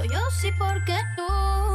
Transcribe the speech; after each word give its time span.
soy 0.00 0.08
yo, 0.08 0.20
sí, 0.30 0.50
porque 0.58 0.96
tú. 1.16 1.69